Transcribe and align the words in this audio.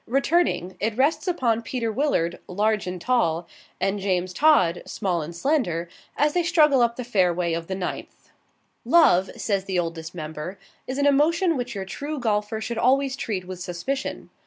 Returning, 0.07 0.77
it 0.79 0.97
rests 0.97 1.27
upon 1.27 1.61
Peter 1.61 1.91
Willard, 1.91 2.39
large 2.47 2.87
and 2.87 2.99
tall, 2.99 3.47
and 3.79 3.99
James 3.99 4.33
Todd, 4.33 4.81
small 4.87 5.21
and 5.21 5.35
slender, 5.35 5.89
as 6.17 6.33
they 6.33 6.41
struggle 6.41 6.81
up 6.81 6.95
the 6.95 7.03
fair 7.03 7.31
way 7.31 7.53
of 7.53 7.67
the 7.67 7.75
ninth. 7.75 8.31
Love 8.83 9.29
(says 9.37 9.65
the 9.65 9.77
Oldest 9.77 10.15
Member) 10.15 10.57
is 10.87 10.97
an 10.97 11.05
emotion 11.05 11.55
which 11.55 11.75
your 11.75 11.85
true 11.85 12.17
golfer 12.17 12.59
should 12.59 12.79
always 12.79 13.15
treat 13.15 13.45
with 13.45 13.59
suspicion. 13.59 14.31